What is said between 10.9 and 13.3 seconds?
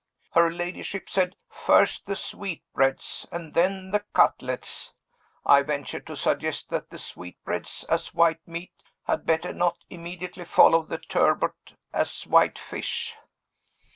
turbot, as white fish.